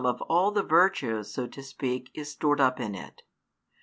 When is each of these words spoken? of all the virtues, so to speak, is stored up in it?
of 0.03 0.19
all 0.23 0.49
the 0.49 0.63
virtues, 0.63 1.29
so 1.31 1.45
to 1.45 1.61
speak, 1.61 2.09
is 2.15 2.31
stored 2.31 2.59
up 2.59 2.79
in 2.79 2.95
it? 2.95 3.21